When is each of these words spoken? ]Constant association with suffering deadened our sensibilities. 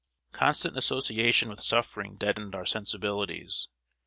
]Constant 0.31 0.75
association 0.75 1.47
with 1.47 1.61
suffering 1.61 2.15
deadened 2.15 2.55
our 2.55 2.65
sensibilities. 2.65 3.67